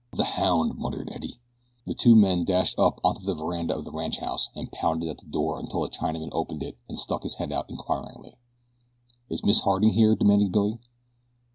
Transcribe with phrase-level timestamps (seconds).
[0.11, 1.39] "The hound!" muttered Eddie.
[1.85, 5.27] The two men dashed up onto the veranda of the ranchhouse and pounded at the
[5.27, 8.35] door until a Chinaman opened it and stuck out his head, inquiringly.
[9.29, 10.79] "Is Miss Harding here?" demanded Billy.